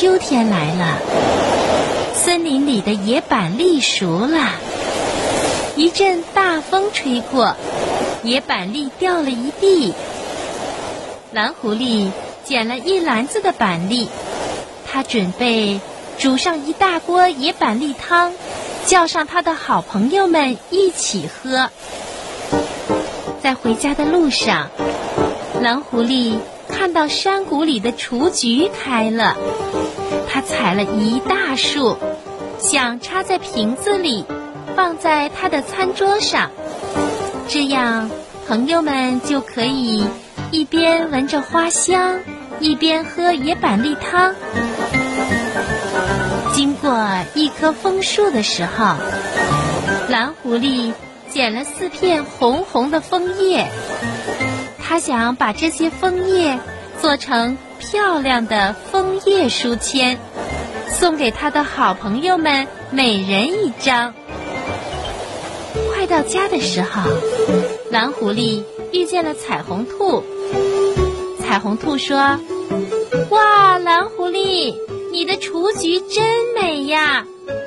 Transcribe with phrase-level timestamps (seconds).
[0.00, 0.98] 秋天来了，
[2.14, 4.52] 森林里的野板栗熟了。
[5.76, 7.54] 一阵大风吹过，
[8.22, 9.92] 野板栗掉了一地。
[11.32, 12.12] 蓝狐狸
[12.44, 14.08] 捡了一篮子的板栗，
[14.90, 15.80] 他准备
[16.18, 18.32] 煮上一大锅野板栗汤，
[18.86, 21.68] 叫上他的好朋友们一起喝。
[23.42, 24.70] 在回家的路上，
[25.60, 26.36] 蓝狐狸
[26.80, 29.36] 看到山谷里的雏菊开了，
[30.30, 31.98] 他采了一大束，
[32.58, 34.24] 想插在瓶子里。
[34.74, 36.50] 放在他的餐桌上，
[37.48, 38.10] 这样
[38.48, 40.06] 朋友们就可以
[40.52, 42.20] 一边闻着花香，
[42.60, 44.34] 一边喝野板栗汤。
[46.54, 48.94] 经过一棵枫树的时候，
[50.08, 50.94] 蓝狐狸
[51.28, 53.66] 捡了四片红红的枫叶，
[54.90, 56.58] 他想把这些枫叶
[57.00, 60.18] 做成漂亮的枫叶书签，
[60.88, 64.12] 送给他的好朋友们每人一张。
[65.94, 67.08] 快到家的时候，
[67.92, 70.24] 蓝狐狸遇见了彩虹兔。
[71.38, 72.40] 彩虹兔说
[73.30, 74.74] ：“哇，蓝狐狸，
[75.12, 76.24] 你的雏菊真
[76.60, 77.24] 美呀，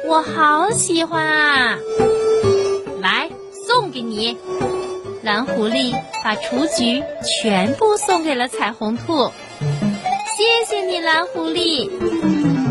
[0.09, 1.77] 我好喜欢啊！
[2.99, 3.29] 来，
[3.65, 4.37] 送给你。”
[5.23, 9.31] 蓝狐狸把雏菊全部送给了彩虹兔。
[10.35, 11.89] 谢谢你，蓝狐狸。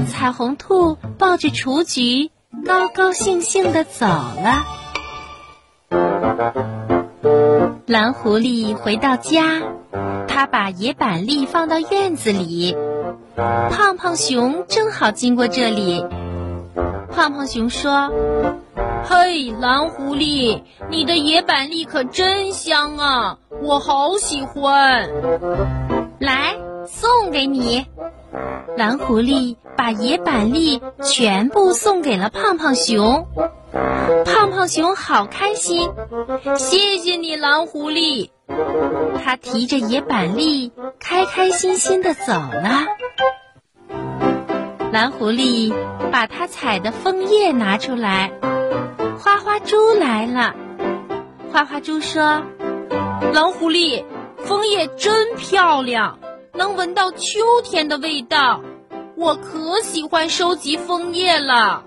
[0.06, 2.30] 彩虹兔抱着雏菊，
[2.66, 4.66] 高高兴兴的走了。
[7.86, 9.62] 蓝狐狸回到家，
[10.28, 12.76] 他把野板栗放到院子里。
[13.34, 16.04] 胖胖熊正好经过这里。
[17.10, 18.10] 胖胖熊说
[19.04, 25.10] ：“嘿，蓝狐狸，你的野板栗可真香啊，我好喜欢。
[26.18, 27.86] 来，送给你。”
[28.76, 33.26] 蓝狐狸把野板栗全部送给了胖胖熊。
[34.24, 35.90] 胖胖熊好开心，
[36.56, 38.30] 谢谢你，蓝狐狸。
[39.24, 42.86] 他提着野板栗，开开心心的走了。
[44.90, 45.74] 蓝狐狸
[46.10, 48.32] 把他采的枫叶拿出来，
[49.18, 50.54] 花花猪来了。
[51.52, 52.42] 花花猪说
[53.32, 54.04] ：“蓝狐狸，
[54.44, 56.18] 枫叶真漂亮，
[56.52, 58.60] 能闻到秋天的味道，
[59.16, 61.84] 我可喜欢收集枫叶了。”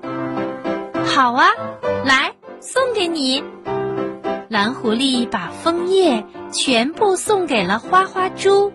[1.06, 1.48] 好啊。
[2.06, 3.44] 来，送给你。
[4.48, 8.72] 蓝狐狸把枫叶全部送给了花花猪。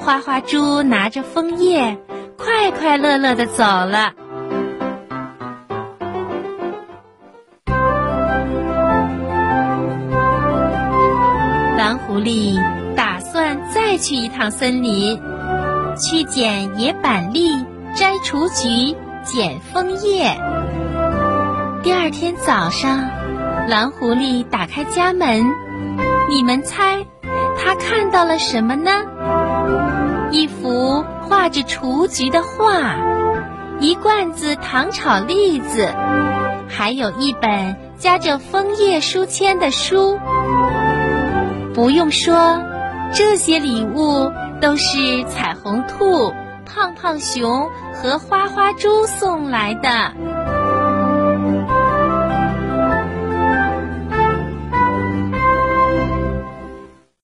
[0.00, 1.98] 花花猪拿着枫叶，
[2.36, 4.12] 快快乐乐的走了。
[12.18, 12.60] 狐狸
[12.96, 15.20] 打算再去一趟森林，
[15.96, 17.64] 去捡野板栗、
[17.94, 20.36] 摘雏菊、捡枫叶。
[21.84, 23.08] 第二天早上，
[23.68, 25.44] 蓝狐狸打开家门，
[26.28, 27.06] 你们猜，
[27.56, 28.90] 他看到了什么呢？
[30.32, 32.96] 一幅画着雏菊的画，
[33.78, 35.88] 一罐子糖炒栗子，
[36.68, 40.18] 还有一本夹着枫叶书签的书。
[41.78, 42.60] 不用说，
[43.14, 46.34] 这些礼物都是彩虹兔、
[46.66, 50.12] 胖胖熊和花花猪送来的。